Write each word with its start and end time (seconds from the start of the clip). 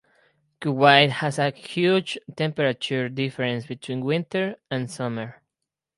Kuwait 0.59 1.09
has 1.11 1.37
a 1.37 1.51
huge 1.51 2.17
temperature 2.35 3.07
difference 3.07 3.67
between 3.67 4.03
winter 4.03 4.55
and 4.71 4.89
summer. 4.89 5.43